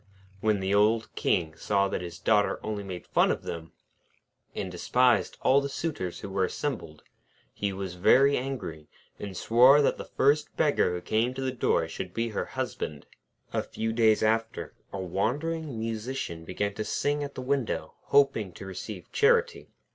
When 0.39 0.61
the 0.61 0.73
old 0.73 1.13
King 1.13 1.55
saw 1.55 1.87
that 1.87 2.01
his 2.01 2.17
Daughter 2.17 2.59
only 2.63 2.81
made 2.83 3.05
fun 3.05 3.29
of 3.29 3.43
them, 3.43 3.71
and 4.55 4.71
despised 4.71 5.37
all 5.43 5.61
the 5.61 5.69
suitors 5.69 6.21
who 6.21 6.29
were 6.31 6.43
assembled, 6.43 7.03
he 7.53 7.71
was 7.71 7.93
very 7.93 8.35
angry, 8.35 8.89
and 9.19 9.37
swore 9.37 9.79
that 9.83 9.97
the 9.99 10.03
first 10.05 10.57
beggar 10.57 10.95
who 10.95 11.01
came 11.01 11.35
to 11.35 11.41
the 11.43 11.51
door 11.51 11.87
should 11.87 12.15
be 12.15 12.29
her 12.29 12.45
husband. 12.45 13.05
A 13.53 13.61
few 13.61 13.93
days 13.93 14.23
after, 14.23 14.73
a 14.91 14.99
wandering 14.99 15.77
Musician 15.77 16.45
began 16.45 16.73
to 16.73 16.83
sing 16.83 17.23
at 17.23 17.35
the 17.35 17.43
window, 17.43 17.93
hoping 18.05 18.53
to 18.53 18.65
receive 18.65 19.11
charity. 19.11 19.67